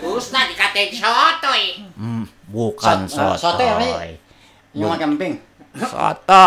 Ustaz 0.00 0.48
dikatain 0.48 0.96
sotoy. 0.96 1.62
Hmm, 1.92 2.24
bukan 2.48 3.04
Sot- 3.04 3.36
sotoy 3.36 3.68
sotoy. 3.68 4.10
Yang 4.76 4.90
makan 4.92 5.08
emping. 5.16 5.34
Soto. 5.76 6.46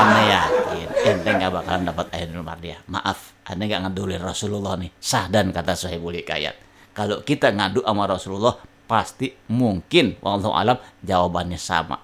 Ane 0.00 0.22
yakin 0.32 0.88
ente 1.00 1.30
nggak 1.32 1.52
bakalan 1.52 1.88
dapat 1.88 2.06
Ainul 2.16 2.44
Mardiyah. 2.44 2.80
Maaf, 2.88 3.36
ane 3.48 3.68
nggak 3.68 3.88
ngadulin 3.88 4.20
Rasulullah 4.24 4.76
nih. 4.80 4.92
Sah 5.00 5.28
dan 5.28 5.52
kata 5.52 5.76
Sohibul 5.76 6.16
Hikayat. 6.16 6.56
Kalau 6.96 7.24
kita 7.24 7.52
ngadu 7.52 7.84
sama 7.84 8.04
Rasulullah, 8.08 8.56
pasti 8.84 9.32
mungkin, 9.52 10.18
wallahu 10.20 10.52
alam, 10.52 10.76
jawabannya 11.04 11.60
sama. 11.60 12.00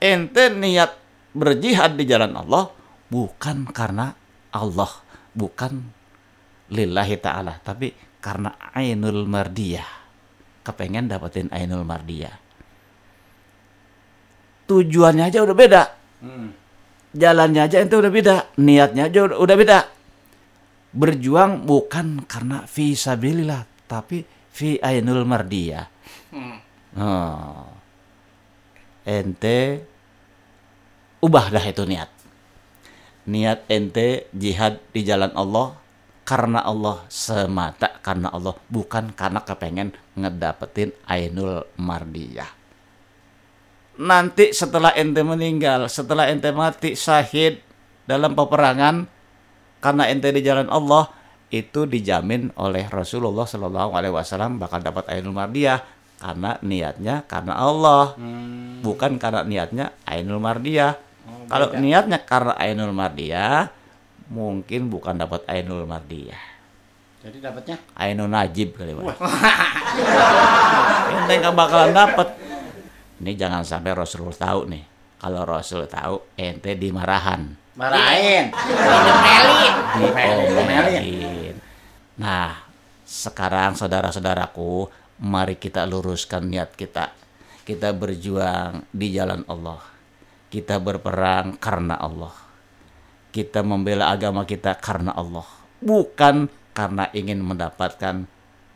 Ente 0.00 0.48
niat 0.52 0.96
berjihad 1.36 1.96
di 1.96 2.04
jalan 2.08 2.32
Allah 2.36 2.72
bukan 3.12 3.68
karena 3.68 4.16
Allah, 4.52 4.92
bukan 5.36 5.92
lillahi 6.72 7.16
ta'ala, 7.20 7.60
tapi 7.60 7.92
karena 8.22 8.56
Ainul 8.72 9.28
Mardiyah. 9.28 10.00
Kepengen 10.60 11.08
dapetin 11.08 11.48
Ainul 11.52 11.88
Mardiyah 11.88 12.49
tujuannya 14.70 15.26
aja 15.26 15.42
udah 15.42 15.56
beda. 15.58 15.82
Jalannya 17.10 17.66
aja 17.66 17.82
itu 17.82 17.98
udah 17.98 18.12
beda, 18.14 18.36
niatnya 18.62 19.10
aja 19.10 19.26
udah, 19.26 19.38
udah 19.42 19.56
beda. 19.58 19.78
Berjuang 20.94 21.66
bukan 21.66 22.22
karena 22.30 22.62
fi 22.70 22.94
sabilillah, 22.94 23.66
tapi 23.90 24.22
fi 24.54 24.78
ainul 24.78 25.26
mardiyah. 25.26 25.86
Oh. 26.94 27.66
Ente 29.02 29.82
ubah 31.18 31.50
dah 31.50 31.64
itu 31.66 31.82
niat. 31.82 32.10
Niat 33.26 33.66
ente 33.66 34.30
jihad 34.30 34.78
di 34.94 35.02
jalan 35.02 35.34
Allah 35.34 35.74
karena 36.22 36.62
Allah 36.62 37.10
semata 37.10 37.98
karena 37.98 38.30
Allah 38.30 38.54
bukan 38.70 39.10
karena 39.18 39.42
kepengen 39.42 39.90
ngedapetin 40.14 40.94
ainul 41.10 41.66
mardiyah 41.74 42.59
nanti 44.00 44.56
setelah 44.56 44.96
ente 44.96 45.20
meninggal, 45.20 45.84
setelah 45.92 46.32
ente 46.32 46.48
mati 46.56 46.96
syahid 46.96 47.60
dalam 48.08 48.32
peperangan 48.32 49.04
karena 49.84 50.08
ente 50.08 50.32
di 50.32 50.40
jalan 50.40 50.72
Allah 50.72 51.12
itu 51.52 51.84
dijamin 51.84 52.48
oleh 52.56 52.88
Rasulullah 52.88 53.44
Shallallahu 53.44 53.92
Alaihi 53.92 54.14
Wasallam 54.16 54.56
bakal 54.56 54.80
dapat 54.80 55.04
ainul 55.12 55.36
mardiyah 55.36 55.84
karena 56.20 56.56
niatnya 56.64 57.24
karena 57.28 57.56
Allah 57.60 58.16
bukan 58.80 59.20
karena 59.20 59.44
niatnya 59.44 59.92
ainul 60.08 60.40
mardiyah. 60.40 60.96
Kalau 61.50 61.74
niatnya 61.76 62.22
karena 62.24 62.56
ainul 62.56 62.96
mardiyah 62.96 63.68
mungkin 64.32 64.88
bukan 64.88 65.20
dapat 65.20 65.44
ainul 65.50 65.84
mardiyah. 65.84 66.40
Jadi 67.20 67.36
dapatnya? 67.36 67.76
Ainul 68.00 68.32
najib 68.32 68.72
kali 68.72 68.96
Pak. 68.96 69.16
ente 71.20 71.34
nggak 71.36 71.52
bakalan 71.52 71.92
dapat 71.92 72.28
ini 73.20 73.36
jangan 73.36 73.62
sampai 73.62 73.92
Rasulullah 73.92 74.36
tahu 74.36 74.60
nih 74.72 74.84
kalau 75.20 75.44
Rasul 75.44 75.84
tahu 75.84 76.34
ente 76.40 76.72
dimarahan 76.74 77.60
marahin. 77.80 78.52
Elit. 78.52 79.74
diomelin. 80.52 81.56
Nah, 82.20 82.60
sekarang 83.08 83.72
saudara-saudaraku, 83.80 84.92
mari 85.24 85.56
kita 85.56 85.88
luruskan 85.88 86.44
niat 86.44 86.76
kita. 86.76 87.16
Kita 87.64 87.96
berjuang 87.96 88.84
di 88.92 89.16
jalan 89.16 89.48
Allah. 89.48 89.80
Kita 90.52 90.76
berperang 90.76 91.56
karena 91.56 91.96
Allah. 91.96 92.34
Kita 93.32 93.62
membela 93.62 94.12
agama 94.12 94.44
kita 94.44 94.76
karena 94.76 95.14
Allah. 95.16 95.46
Bukan 95.80 96.50
karena 96.76 97.08
ingin 97.14 97.40
mendapatkan 97.40 98.26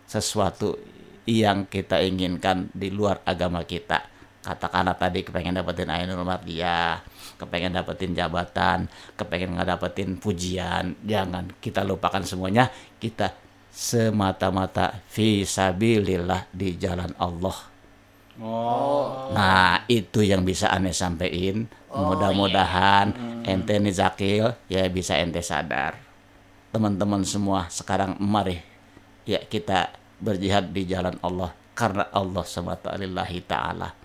sesuatu 0.07 0.79
yang 1.27 1.67
kita 1.67 2.01
inginkan 2.01 2.71
di 2.71 2.89
luar 2.95 3.21
agama 3.27 3.67
kita. 3.67 4.14
Katakanlah 4.45 4.93
tadi 5.01 5.25
kepengen 5.25 5.57
dapetin 5.57 5.89
Ainul 5.89 6.21
Mardiyah, 6.21 7.01
kepengen 7.41 7.73
dapetin 7.73 8.13
jabatan, 8.13 8.93
kepengen 9.17 9.57
nggak 9.57 9.73
dapetin 9.73 10.21
pujian. 10.21 10.93
Jangan 11.01 11.49
kita 11.65 11.81
lupakan 11.81 12.21
semuanya. 12.21 12.69
Kita 13.01 13.33
semata-mata 13.73 15.01
fisabilillah 15.09 16.53
di 16.53 16.77
jalan 16.77 17.17
Allah. 17.17 17.57
Oh. 18.37 19.33
Nah, 19.33 19.89
itu 19.89 20.21
yang 20.21 20.45
bisa 20.45 20.69
aneh 20.69 20.93
sampein. 20.93 21.65
Mudah-mudahan 21.95 23.15
ente 23.47 23.79
nih 23.79 23.95
Zakil 23.95 24.53
ya 24.67 24.85
bisa 24.91 25.17
ente 25.17 25.41
sadar. 25.41 25.97
Teman-teman 26.75 27.23
semua 27.23 27.71
sekarang 27.71 28.19
mari 28.19 28.59
ya 29.25 29.39
kita 29.41 29.95
berjihad 30.19 30.75
di 30.75 30.91
jalan 30.91 31.15
Allah 31.23 31.55
karena 31.79 32.11
Allah 32.11 32.43
semata 32.43 32.95
lillahi 32.99 33.39
taala. 33.47 34.04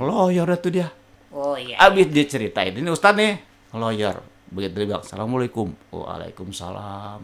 Lawyer 0.00 0.48
itu 0.48 0.68
dia. 0.72 0.88
Oh 1.30 1.54
iya. 1.54 1.76
Abis 1.78 2.08
dia 2.10 2.24
ceritain 2.26 2.72
ini 2.72 2.88
Ustaz 2.90 3.14
nih 3.14 3.36
lawyer. 3.76 4.18
Begitu 4.50 4.74
dia 4.82 4.86
bilang 4.96 5.04
Assalamualaikum. 5.04 5.70
Waalaikumsalam. 5.92 7.20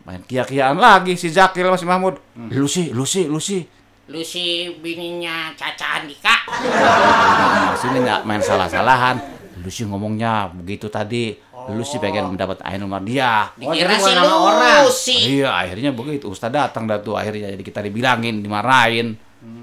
Main 0.00 0.24
kia-kiaan 0.24 0.80
lagi 0.80 1.14
si 1.14 1.28
Zakil 1.28 1.68
sama 1.68 1.76
si 1.76 1.84
Mahmud. 1.86 2.16
Lu 2.50 2.64
sih, 2.64 2.90
lu 2.90 3.04
sih, 3.04 3.28
lu 3.28 3.36
sih. 3.38 3.62
Lu 4.10 4.24
si 4.26 4.66
bininya 4.80 5.54
Caca 5.54 6.02
Andika. 6.02 6.34
Nah, 6.50 7.76
sini 7.78 8.02
nggak 8.02 8.26
main 8.26 8.42
salah-salahan. 8.42 9.20
Lu 9.60 9.68
sih 9.70 9.86
ngomongnya 9.86 10.50
begitu 10.50 10.90
tadi. 10.90 11.36
Lu 11.70 11.84
sih 11.84 12.00
pengen 12.00 12.32
mendapat 12.32 12.64
Ainul 12.66 12.88
Mardiyah. 12.90 13.54
Oh, 13.60 13.70
Dikira 13.70 13.94
jadi 13.94 14.02
si 14.02 14.10
nama 14.16 14.34
orang. 14.34 14.82
Lucy. 14.88 15.16
Iya, 15.38 15.52
akhirnya 15.52 15.92
begitu. 15.92 16.32
Ustaz 16.32 16.50
datang 16.50 16.88
dah 16.88 16.98
tuh 16.98 17.14
akhirnya 17.14 17.52
jadi 17.52 17.62
kita 17.62 17.84
dibilangin, 17.84 18.40
dimarahin. 18.42 19.14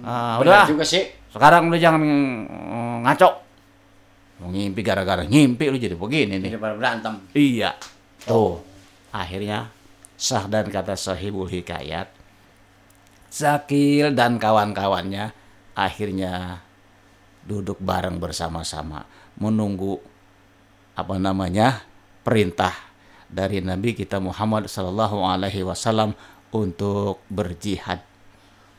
Ah, 0.05 0.37
Benar 0.39 0.63
udah. 0.63 0.65
juga 0.69 0.85
sih. 0.85 1.16
Sekarang 1.31 1.67
udah 1.67 1.79
jangan 1.79 2.01
mm, 2.01 2.95
ngaco. 3.07 3.29
Mau 4.37 4.53
ngimpi 4.53 4.81
gara-gara 4.85 5.25
ngimpi 5.25 5.65
lu 5.73 5.77
jadi 5.81 5.97
begini 5.97 6.37
nih. 6.37 6.51
Jadi 6.53 6.59
berantem. 6.61 7.13
Iya. 7.33 7.73
Tuh. 8.23 8.61
Akhirnya 9.09 9.73
sah 10.17 10.45
dan 10.45 10.69
kata 10.69 10.93
sahibul 10.93 11.49
hikayat. 11.49 12.09
Zakil 13.27 14.15
dan 14.15 14.39
kawan-kawannya 14.39 15.35
akhirnya 15.77 16.63
duduk 17.45 17.77
bareng 17.79 18.17
bersama-sama 18.17 19.05
menunggu 19.37 20.01
apa 20.97 21.15
namanya 21.21 21.85
perintah 22.25 22.73
dari 23.29 23.61
Nabi 23.61 23.93
kita 23.93 24.17
Muhammad 24.17 24.65
Sallallahu 24.67 25.21
Alaihi 25.23 25.63
Wasallam 25.63 26.17
untuk 26.49 27.21
berjihad. 27.29 28.01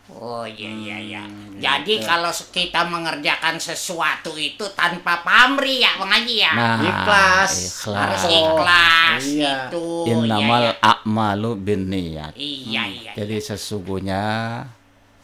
Oh 0.09 0.49
iya 0.49 0.73
iya 0.73 0.97
iya. 0.99 1.23
Jadi 1.61 2.00
kalau 2.00 2.33
kita 2.33 2.88
mengerjakan 2.88 3.61
sesuatu 3.61 4.33
itu 4.35 4.65
tanpa 4.73 5.21
pamrih 5.21 5.85
ya 5.85 6.00
Bang 6.00 6.09
Haji 6.09 6.37
ya. 6.41 6.53
Nah, 6.57 6.81
Ikhlas. 6.81 7.53
Harus 7.93 8.23
ikhlas. 8.25 8.33
ikhlas 8.33 9.23
Iya. 9.29 9.53
itu. 9.69 9.87
Innamal 10.09 10.65
Iya 10.65 10.81
a'malu 10.81 11.50
binniyat. 11.61 12.33
iya. 12.35 12.88
iya, 12.88 13.12
iya. 13.12 13.12
Jadi 13.15 13.37
sesungguhnya 13.37 14.23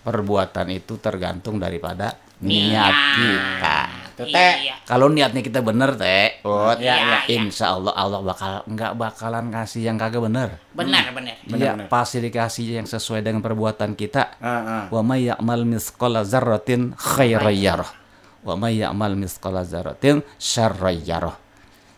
perbuatan 0.04 0.68
itu 0.68 1.00
tergantung 1.00 1.56
daripada 1.56 2.20
Niat. 2.44 2.68
niat 2.68 2.94
kita. 3.16 3.78
Tuh, 4.14 4.30
Teh. 4.30 4.54
Iya. 4.70 4.74
Kalau 4.86 5.10
niatnya 5.10 5.42
kita 5.42 5.58
bener 5.58 5.98
teh, 5.98 6.38
Ut, 6.46 6.78
Iya, 6.78 6.94
iya, 6.94 7.18
iya. 7.26 7.42
insya 7.42 7.74
Allah 7.74 7.90
Allah 7.92 8.22
bakal 8.22 8.62
nggak 8.62 8.92
bakalan 8.94 9.50
kasih 9.50 9.90
yang 9.90 9.98
kagak 9.98 10.22
bener. 10.22 10.62
Benar 10.70 11.10
benar. 11.10 11.34
Iya, 11.50 11.90
pasti 11.90 12.22
dikasih 12.22 12.78
yang 12.78 12.86
sesuai 12.86 13.26
dengan 13.26 13.42
perbuatan 13.42 13.98
kita. 13.98 14.38
Heeh. 14.38 14.82
Wa 14.94 15.02
may 15.02 15.26
ya'mal 15.26 15.66
misqala 15.66 16.22
dzarratin 16.22 16.94
khairan 16.94 17.58
yarah. 17.58 17.90
Wa 18.46 18.54
may 18.54 18.78
ya'mal 18.78 19.18
misqala 19.18 19.66
dzarratin 19.66 20.22
syarran 20.38 20.94
yarah. 21.02 21.34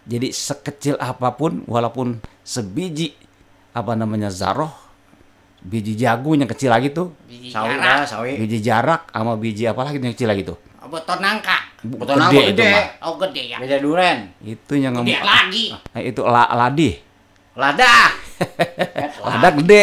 Jadi 0.09 0.33
sekecil 0.33 0.97
apa 0.97 1.37
pun 1.37 1.67
walaupun 1.69 2.23
sebiji 2.41 3.13
apa 3.77 3.93
namanya 3.93 4.33
zarah 4.33 4.73
biji 5.61 5.99
jagung 5.99 6.39
yang 6.39 6.47
kecil 6.47 6.71
lagi 6.71 6.95
tuh 6.95 7.11
Biji 7.27 7.51
Sawi 7.51 7.75
jarak. 7.75 8.07
sawi. 8.07 8.33
biji 8.39 8.59
jarak 8.63 9.11
sama 9.11 9.35
biji 9.35 9.67
apa 9.67 9.83
lagi 9.83 9.99
yang 9.99 10.15
kecil 10.15 10.31
lagi 10.31 10.47
tuh 10.47 10.57
Botol 10.87 11.19
nangka. 11.19 11.56
Betul 11.89 12.17
itu 12.19 12.53
gede. 12.53 12.69
mah 12.69 12.85
Oh 13.03 13.15
gede 13.17 13.43
ya. 13.47 13.57
Beda 13.57 13.77
duren. 13.79 14.19
itu 14.41 14.73
yang 14.75 14.93
Gede 14.97 15.13
ngem- 15.13 15.25
lagi. 15.25 15.65
Nah, 15.73 16.01
itu 16.01 16.21
la, 16.23 16.45
ladi 16.49 16.91
Lada. 17.53 17.95
lada 19.27 19.49
gede 19.55 19.83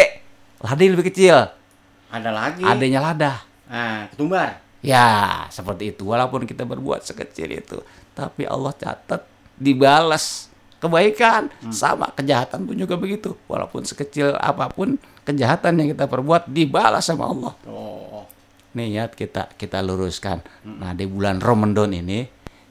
ladi 0.60 0.86
lebih 0.88 1.06
kecil 1.06 1.38
Ada 2.08 2.30
lagi. 2.30 2.62
adanya 2.62 3.00
lada 3.02 3.34
Nah, 3.66 4.06
ketumbar. 4.08 4.62
ya 4.80 5.08
seperti 5.48 5.90
itu 5.90 6.06
walaupun 6.06 6.44
kita 6.44 6.62
berbuat 6.62 7.02
sekecil 7.02 7.50
itu 7.50 7.82
tapi 8.12 8.44
Allah 8.44 8.70
catat 8.72 9.26
dibalas 9.56 10.52
kebaikan 10.78 11.48
sama 11.70 12.12
kejahatan 12.12 12.64
pun 12.64 12.76
juga 12.76 12.94
begitu 12.94 13.34
walaupun 13.44 13.82
sekecil 13.82 14.36
apa 14.36 14.68
pun 14.68 14.94
kejahatan 15.24 15.74
yang 15.76 15.90
kita 15.90 16.06
perbuat 16.06 16.46
dibalas 16.46 17.02
sama 17.02 17.26
Allah 17.26 17.54
Oh. 17.66 18.28
Niat 18.74 19.14
kita 19.14 19.54
kita 19.54 19.80
luruskan 19.80 20.42
nah 20.66 20.92
di 20.92 21.06
bulan 21.06 21.38
Ramadan 21.38 21.94
ini 21.94 22.26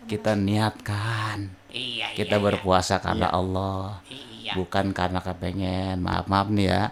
kita 0.04 0.34
niatkan 0.34 1.62
Iya, 1.72 2.12
kita 2.12 2.36
iya, 2.36 2.44
berpuasa 2.44 3.00
karena 3.00 3.32
Allah 3.32 3.96
Iya. 4.06 4.52
bukan 4.52 4.92
karena 4.92 5.24
kepengen 5.24 6.04
maaf 6.04 6.28
maaf 6.28 6.52
nih 6.52 6.68
ya 6.68 6.82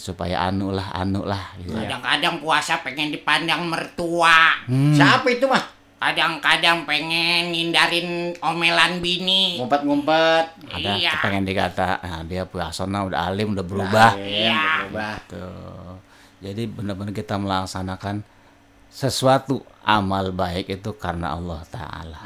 supaya 0.00 0.48
anu 0.48 0.72
lah 0.72 0.96
anu 0.96 1.28
lah 1.28 1.52
gitu 1.60 1.76
ya. 1.76 1.84
Kadang-kadang 1.84 2.40
puasa 2.40 2.80
pengen 2.80 3.12
dipandang 3.12 3.68
mertua. 3.68 4.64
Hmm. 4.64 4.96
Siapa 4.96 5.28
itu 5.28 5.44
mah? 5.44 5.60
Kadang-kadang 6.00 6.88
pengen 6.88 7.52
ngindarin 7.52 8.32
omelan 8.40 9.04
bini. 9.04 9.60
Ngumpet-ngumpet. 9.60 10.44
ada 10.72 10.90
Iya. 10.96 11.10
kepengen 11.20 11.44
dikata 11.44 12.00
nah, 12.00 12.24
dia 12.24 12.48
puasa 12.48 12.88
nah, 12.88 13.04
udah 13.04 13.28
alim 13.28 13.52
udah 13.52 13.66
berubah 13.66 14.10
Iya, 14.16 14.88
berubah. 14.88 15.14
Tuh. 15.28 16.00
Jadi 16.40 16.64
benar-benar 16.64 17.12
kita 17.12 17.36
melaksanakan 17.36 18.24
sesuatu 18.94 19.58
amal 19.82 20.30
baik 20.30 20.70
itu 20.70 20.94
karena 20.94 21.34
Allah 21.34 21.58
Ta'ala. 21.66 22.22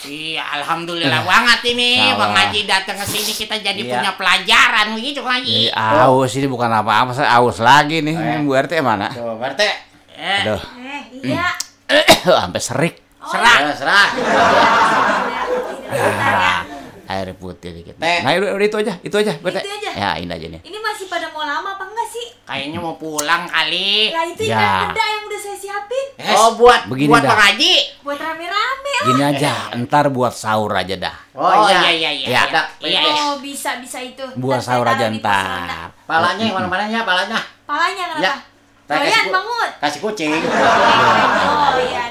Iya, 0.00 0.40
alhamdulillah 0.56 1.20
banget 1.22 1.76
ini 1.76 2.00
Salah. 2.00 2.16
Bang 2.16 2.32
Haji 2.32 2.60
datang 2.64 2.96
ke 2.96 3.04
sini 3.04 3.32
kita 3.36 3.60
jadi 3.60 3.76
Iya. 3.78 3.92
punya 3.92 4.12
pelajaran 4.16 4.96
begitu 4.96 5.20
Bang 5.20 5.44
Jadi 5.44 5.68
Haji. 5.68 6.00
aus 6.00 6.32
ini 6.32 6.48
bukan 6.48 6.72
apa-apa, 6.72 7.12
saya 7.12 7.36
aus 7.36 7.60
lagi 7.60 8.00
nih. 8.00 8.16
Eh. 8.16 8.40
Bu 8.40 8.56
RT 8.56 8.80
mana? 8.80 9.12
Tuh, 9.12 9.36
Barte. 9.36 9.68
Eh, 10.10 10.40
Aduh, 10.40 10.56
Eh, 10.80 11.02
iya. 11.28 11.52
sampai 12.40 12.60
serik. 12.60 12.94
serah. 13.20 13.56
Ya, 13.60 13.72
serah. 13.76 14.08
Ah, 15.92 16.64
air 17.10 17.36
putih 17.36 17.68
dikit. 17.74 18.00
Nah, 18.00 18.32
itu 18.32 18.76
aja, 18.78 18.96
itu 19.02 19.14
aja, 19.14 19.32
Bu 19.36 19.52
RT. 19.52 19.58
Itu 19.58 19.72
aja? 19.76 19.90
Ya, 19.92 20.10
ini 20.16 20.32
aja 20.32 20.46
nih. 20.48 20.60
Ini 20.64 20.78
masih 20.80 21.06
pada 21.06 21.28
mau 21.28 21.44
lama 21.44 21.76
apa 21.76 21.84
enggak 21.84 22.08
sih? 22.08 22.26
Kayaknya 22.50 22.78
mau 22.78 22.94
pulang 22.94 23.46
kali. 23.46 24.10
Lah 24.10 24.26
itu 24.26 24.42
Ya. 24.42 24.58
ikan 24.58 24.90
peda 24.90 25.04
yang 25.06 25.22
udah 25.22 25.40
saya 25.40 25.56
siapin 25.56 26.06
Eh, 26.16 26.34
Oh, 26.34 26.50
buat. 26.52 26.80
Begini 26.84 27.06
buat 27.08 27.22
dah. 27.22 27.30
Haji. 27.32 27.74
buat 28.02 28.18
rame-rame. 28.18 28.92
oh. 28.92 29.06
Gini 29.06 29.22
aja, 29.24 29.52
ntar 29.78 30.10
buat 30.10 30.34
sahur 30.34 30.72
aja 30.72 30.98
dah. 30.98 31.14
Oh, 31.32 31.46
iya. 31.64 31.78
iya 31.80 31.90
iya 31.92 32.10
iya. 32.12 32.26
Ya. 32.28 32.40
Ada. 32.44 32.62
Iya, 32.80 33.00
iya. 33.00 33.12
Oh, 33.24 33.38
bisa 33.38 33.78
bisa 33.78 33.98
itu. 33.98 34.26
Buat 34.34 34.60
sahur 34.60 34.82
aja 34.84 35.06
di 35.06 35.16
pos 35.16 35.30
ronda. 35.30 35.62
ntar. 35.64 35.88
Palanya 36.04 36.42
yang 36.42 36.56
mana-mana 36.56 36.84
ya, 36.84 37.00
palanya. 37.00 37.38
Palanya 37.64 38.04
kenapa? 38.10 38.20
Ya. 38.20 38.34
Doyan 38.84 39.06
kasih 39.06 39.22
ku- 39.22 39.30
Bang 39.30 39.46
Mut. 39.46 39.70
Kasih 39.78 40.00
kucing. 40.02 40.32
Oh, 40.34 41.70
iya. 41.78 42.02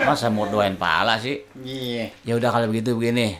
Masa 0.00 0.30
mau 0.30 0.46
doain 0.46 0.72
pala 0.72 1.18
sih? 1.18 1.42
Iya. 1.58 2.14
Ya 2.22 2.38
udah 2.38 2.48
kalau 2.48 2.70
begitu 2.70 2.94
begini. 2.94 3.34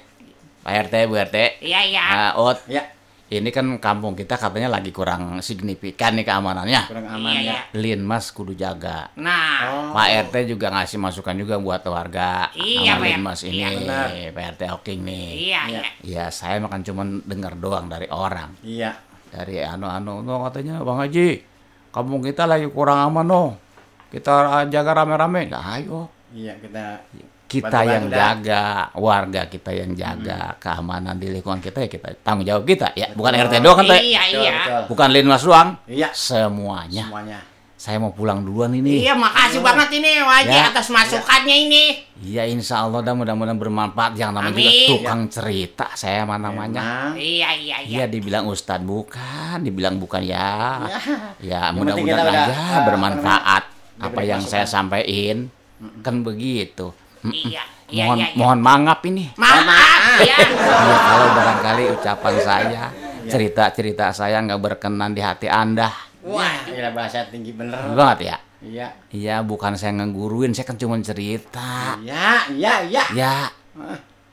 Pak 0.61 0.91
RT, 0.91 1.07
Bu 1.07 1.15
RT. 1.17 1.63
Iya 1.63 1.81
iya. 1.87 2.03
Ah, 2.03 2.33
Ot, 2.37 2.59
Ya, 2.67 2.83
ini 3.29 3.49
kan 3.49 3.77
kampung 3.77 4.13
kita 4.13 4.35
katanya 4.35 4.73
lagi 4.73 4.89
kurang 4.89 5.39
signifikan 5.39 6.17
nih 6.17 6.25
keamanannya. 6.25 6.83
kurang 6.89 7.07
aman 7.07 7.29
Iya, 7.31 7.41
ya. 7.41 7.45
iya. 7.45 7.59
Lin 7.77 8.01
Mas 8.01 8.33
kudu 8.33 8.53
jaga. 8.53 9.13
Nah, 9.15 9.61
Oh. 9.61 9.93
Pak 9.93 10.33
RT 10.33 10.49
juga 10.49 10.71
ngasih 10.71 10.97
masukan 10.97 11.37
juga 11.37 11.57
buat 11.57 11.85
warga. 11.85 12.49
Iya, 12.53 12.97
Pak 12.97 13.05
Lin. 13.05 13.21
Mas 13.21 13.41
ini, 13.43 13.61
Iya, 13.61 13.69
benar. 13.77 14.07
Pak 14.33 14.45
RT 14.55 14.63
Oking 14.73 15.01
nih. 15.05 15.29
iya 15.45 15.61
Iya. 15.69 15.81
iya. 16.01 16.25
Ya 16.25 16.25
saya 16.29 16.57
makan 16.59 16.81
cuman 16.81 17.07
dengar 17.23 17.53
doang 17.55 17.87
dari 17.87 18.09
orang. 18.09 18.57
Iya. 18.61 18.97
Dari 19.29 19.61
anu-anu 19.61 20.25
no 20.25 20.41
katanya 20.43 20.81
Bang 20.81 20.97
Haji, 20.99 21.45
kampung 21.91 22.25
kita 22.25 22.49
lagi 22.49 22.65
kurang 22.67 22.97
aman 23.05 23.25
no. 23.25 23.45
Kita 24.09 24.33
jaga 24.65 25.05
rame-rame. 25.05 25.47
Nah, 25.47 25.77
ayo 25.77 26.09
Iya, 26.29 26.57
kita 26.57 26.97
kita 27.49 27.81
yang 27.81 28.05
dah. 28.07 28.37
jaga, 28.37 28.65
warga 28.93 29.49
kita 29.49 29.73
yang 29.73 29.97
jaga 29.97 30.53
keamanan 30.61 31.17
di 31.17 31.33
lingkungan 31.33 31.59
kita 31.59 31.81
ya 31.81 31.89
kita 31.89 32.09
tanggung 32.21 32.45
jawab 32.45 32.63
kita 32.63 32.93
ya, 32.93 33.09
bukan 33.17 33.33
Betul. 33.33 33.49
RT 33.49 33.55
doang 33.59 33.77
kan? 33.79 33.85
Iya 33.89 33.97
Betul, 33.97 34.39
iya. 34.39 34.53
betul. 34.55 34.83
Bukan 34.93 35.09
Linmas 35.09 35.43
doang, 35.43 35.69
Iya. 35.89 36.09
semuanya. 36.13 37.05
Semuanya. 37.09 37.41
Saya 37.79 37.97
mau 37.97 38.11
pulang 38.11 38.43
duluan 38.43 38.75
ini. 38.75 39.07
Iya, 39.07 39.15
makasih 39.15 39.63
banget 39.63 40.03
ini 40.03 40.19
Wajib 40.19 40.51
Ya. 40.51 40.67
atas 40.67 40.91
masukannya 40.91 41.57
ini. 41.71 41.85
Iya, 42.19 42.43
insya 42.45 42.83
Allah 42.83 43.01
dah 43.01 43.15
mudah-mudahan 43.15 43.55
bermanfaat. 43.55 44.19
Yang 44.19 44.31
namanya 44.35 44.51
juga 44.53 44.67
Amin. 44.67 44.89
tukang 44.91 45.23
cerita, 45.31 45.87
saya 45.95 46.27
mah 46.27 46.37
namanya. 46.37 47.15
Iya 47.15 47.55
iya 47.55 47.77
iya. 47.81 47.97
Iya, 48.03 48.05
dibilang 48.11 48.51
ustad 48.51 48.83
bukan, 48.83 49.63
dibilang 49.63 49.95
bukan 49.97 50.21
ya. 50.21 50.91
Ya, 51.39 51.71
penting 51.71 51.79
mudah-mudahan 51.79 52.27
udah, 52.27 52.45
aja 52.45 52.55
eh, 52.59 52.81
bermanfaat 52.83 53.63
apa 54.03 54.21
yang 54.21 54.43
saya 54.43 54.67
sampaikan. 54.67 55.47
Kan 56.03 56.27
begitu. 56.27 56.91
Iya, 57.25 57.63
iya, 57.89 58.05
Mohon 58.05 58.19
iya, 58.19 58.27
iya. 58.27 58.37
mohon 58.37 58.59
mangap 58.61 59.01
ini. 59.05 59.25
Maaf 59.35 60.21
ya. 60.21 60.37
Ya, 60.39 60.97
kalau 61.01 61.27
barangkali 61.33 61.83
ucapan 61.93 62.35
saya, 62.39 62.85
cerita-cerita 63.25 64.11
saya 64.11 64.39
nggak 64.41 64.59
berkenan 64.59 65.13
di 65.13 65.21
hati 65.21 65.47
Anda. 65.47 65.91
Wah, 66.21 66.67
iya 66.67 66.91
bahasa 66.91 67.27
tinggi 67.27 67.53
bener. 67.53 67.79
Banget 67.93 68.19
ya? 68.25 68.37
Iya. 68.59 68.87
Iya, 69.09 69.37
bukan 69.41 69.75
saya 69.75 69.95
ngeguruin, 69.95 70.51
saya 70.51 70.65
kan 70.65 70.75
cuma 70.75 70.99
cerita. 70.99 71.95
Iya, 71.99 72.51
iya, 72.51 72.73
iya. 72.85 73.03
Ya. 73.13 73.35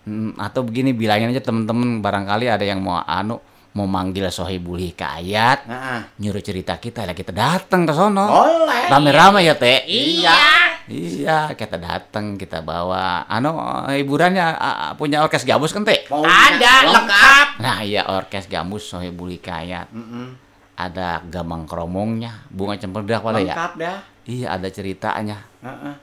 Hmm, 0.02 0.34
atau 0.36 0.62
begini 0.62 0.92
bilangin 0.92 1.30
aja 1.30 1.42
temen-temen 1.42 1.98
barangkali 1.98 2.46
ada 2.46 2.62
yang 2.62 2.78
mau 2.78 2.98
anu 3.00 3.42
mau 3.74 3.84
manggil 3.84 4.30
sohibul 4.30 4.78
hikayat 4.80 5.66
Nah, 5.66 6.08
nyuruh 6.16 6.40
cerita 6.40 6.78
kita 6.78 7.04
ya 7.04 7.12
kita 7.12 7.30
datang 7.30 7.84
ke 7.84 7.92
sono 7.92 8.24
boleh. 8.24 8.86
rame-rame 8.88 9.42
ya 9.42 9.52
teh 9.54 9.82
Iya. 9.84 10.30
iya 10.30 10.40
kita 10.88 11.76
datang 11.76 12.36
kita 12.36 12.62
bawa 12.62 13.26
anu 13.26 13.58
hiburannya 13.88 14.46
a- 14.46 14.94
punya 14.94 15.20
orkes 15.20 15.42
gabus 15.42 15.70
kan 15.70 15.82
teh 15.82 16.06
Ada 16.06 16.74
lengkap. 16.86 17.48
nah 17.58 17.82
iya 17.82 18.06
orkes 18.08 18.46
gabus 18.46 18.86
sohibul 18.86 19.28
hikayat 19.28 19.90
Mm-mm. 19.90 20.38
ada 20.76 21.26
gamang 21.26 21.66
kromongnya 21.66 22.46
bunga 22.48 22.76
cempedak 22.76 23.20
pada 23.20 23.40
ya 23.40 23.52
Lengkap 23.52 23.72
dah. 23.76 23.98
iya 24.24 24.48
ada 24.52 24.68
ceritanya 24.68 25.42
Heeh. 25.60 25.94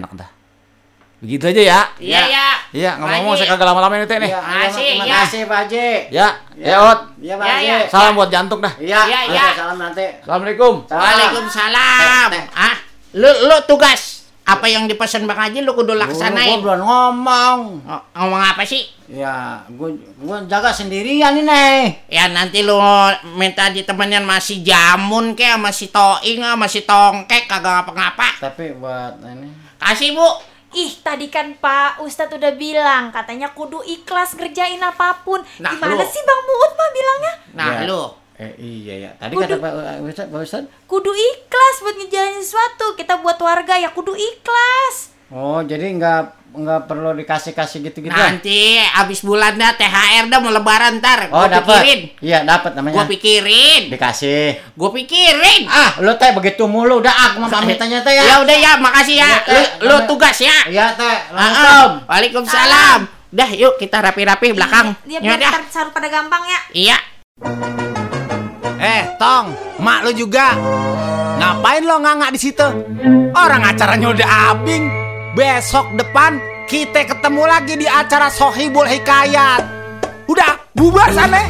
enak 0.00 0.12
dah 0.14 0.30
begitu 1.20 1.44
aja 1.46 1.60
ya 1.60 1.80
Iya 2.00 2.20
iya. 2.26 2.46
iya 2.72 2.90
ngomong-ngomong 2.96 3.36
saya 3.36 3.52
kagak 3.52 3.68
lama-lama 3.68 3.92
ini 3.94 4.08
teh 4.08 4.16
nih 4.16 4.32
Iya, 4.32 4.40
Makasih, 4.40 4.88
terima 4.88 5.04
ya. 5.04 5.14
kasih 5.20 5.40
Pak 5.44 5.58
Haji. 5.60 5.88
ya 6.08 6.28
Ya. 6.56 6.68
ya 6.72 6.76
ot 6.80 7.00
Iya, 7.20 7.34
Pak 7.36 7.44
Ya, 7.44 7.52
Haji. 7.52 7.68
ya. 7.68 7.78
salam 7.92 8.12
buat 8.16 8.30
jantung 8.32 8.60
dah 8.64 8.72
Iya, 8.80 9.00
Iya, 9.04 9.20
iya. 9.28 9.46
salam 9.52 9.76
nanti. 9.76 10.06
assalamualaikum 10.16 10.74
Salam. 10.88 11.04
Waalaikumsalam. 11.04 12.28
Ah, 12.50 12.74
lu 13.12 13.28
lu 13.28 13.56
tugas 13.66 14.19
apa 14.50 14.66
yang 14.66 14.84
dipesan 14.84 15.22
Bang 15.24 15.38
Haji 15.38 15.60
lu 15.60 15.72
kudu 15.72 15.92
Gua 15.92 16.02
laksanain. 16.02 16.58
belum 16.58 16.80
ngomong. 16.80 17.58
Oh, 17.84 18.02
ngomong 18.16 18.42
apa 18.44 18.62
sih? 18.62 18.82
Ya, 19.06 19.62
gua 19.70 19.90
gua 20.16 20.42
jaga 20.44 20.70
sendirian 20.70 21.34
ini. 21.34 21.94
Ya 22.06 22.26
nanti 22.26 22.60
lu 22.60 22.78
minta 23.34 23.68
ditemenin 23.68 24.22
masih 24.22 24.60
jamun 24.60 25.32
kayak 25.32 25.56
masih 25.56 25.88
toing 25.88 26.42
masih 26.54 26.82
tongkek 26.82 27.46
kagak 27.46 27.82
ngapa-ngapa. 27.82 28.28
Tapi 28.40 28.74
buat 28.74 29.22
ini 29.22 29.46
Kasih 29.76 30.12
Bu. 30.12 30.28
Ih, 30.70 31.02
tadi 31.02 31.26
kan 31.26 31.50
Pak 31.56 31.98
Ustadz 31.98 32.30
udah 32.32 32.54
bilang 32.54 33.10
katanya 33.10 33.50
kudu 33.50 33.82
ikhlas 33.82 34.38
ngerjain 34.38 34.78
apa 34.78 35.18
pun. 35.20 35.42
Nah, 35.58 35.66
Gimana 35.68 35.98
lu- 35.98 36.06
sih 36.06 36.22
Bang 36.22 36.42
Muut 36.44 36.72
mah 36.72 36.90
bilangnya? 36.90 37.34
Nah, 37.50 37.66
Ya. 37.74 37.80
lu. 37.90 38.02
Eh 38.40 38.56
iya 38.56 38.94
ya. 38.98 39.10
Tadi 39.14 39.36
Kudu- 39.36 39.52
kata 39.52 39.60
Pak 39.60 39.72
Ustaz, 40.02 40.26
Pak 40.26 40.40
Ustaz. 40.40 40.64
Kudu 40.86 41.12
ikhlas 41.12 41.76
buat 41.78 41.92
ngejalanin 41.94 42.40
sesuatu. 42.40 42.96
Kita 42.96 43.20
buat 43.20 43.36
warga 43.36 43.76
ya 43.76 43.92
kudu 43.92 44.16
ikhlas. 44.16 45.12
Oh, 45.28 45.60
jadi 45.60 45.92
nggak 45.92 46.20
nggak 46.50 46.80
perlu 46.84 47.14
dikasih-kasih 47.14 47.78
gitu-gitu. 47.84 48.10
ya? 48.10 48.32
Nanti 48.32 48.80
abis 48.82 49.22
bulan 49.22 49.54
dah 49.54 49.70
THR 49.72 50.26
dah 50.26 50.40
mau 50.40 50.50
lebaran 50.50 50.98
ntar. 50.98 51.28
Oh, 51.28 51.44
Gua 51.44 51.52
dapat. 51.52 51.78
pikirin. 51.78 52.00
Iya, 52.18 52.38
dapat 52.42 52.72
namanya. 52.74 52.96
Gua 52.96 53.06
pikirin. 53.06 53.82
Dikasih. 53.86 54.74
Gua 54.74 54.90
pikirin. 54.90 55.68
Ah, 55.68 56.00
lu 56.00 56.10
teh 56.16 56.32
begitu 56.32 56.64
mulu 56.64 56.98
udah 56.98 57.12
ah, 57.12 57.28
gua 57.36 57.44
mau 57.44 57.52
pamitannya 57.52 58.00
teh 58.08 58.10
Ya 58.10 58.24
ya. 58.24 58.34
udah 58.40 58.56
ya, 58.56 58.72
makasih 58.80 59.16
ya. 59.20 59.30
Iya, 59.38 59.62
Lu, 59.84 59.86
lu 59.86 59.96
tugas 60.08 60.34
ya. 60.40 60.56
Iya, 60.66 60.86
teh. 60.96 61.06
Ah, 61.06 61.14
ah. 61.30 61.36
Langsung. 61.36 61.90
Waalaikumsalam. 62.08 63.00
Dah, 63.30 63.50
yuk 63.52 63.78
kita 63.78 64.00
rapi-rapi 64.00 64.50
belakang. 64.50 64.96
Dia 65.04 65.20
Ya 65.20 65.36
biar 65.36 65.62
saru 65.68 65.92
pada 65.92 66.08
gampang 66.08 66.42
ya. 66.42 66.58
Iya. 66.74 67.89
Eh, 68.80 69.04
Tong, 69.20 69.52
mak 69.84 70.08
lu 70.08 70.12
juga. 70.16 70.56
Ngapain 71.36 71.84
lo 71.84 72.00
nganga 72.00 72.32
di 72.32 72.40
situ? 72.40 72.64
Orang 73.36 73.60
acaranya 73.60 74.08
udah 74.08 74.56
abing. 74.56 74.88
Besok 75.36 76.00
depan 76.00 76.40
kita 76.64 77.04
ketemu 77.04 77.44
lagi 77.44 77.76
di 77.76 77.84
acara 77.84 78.32
Sohibul 78.32 78.88
Hikayat. 78.88 79.62
Udah, 80.24 80.72
bubar 80.72 81.12
sana. 81.12 81.44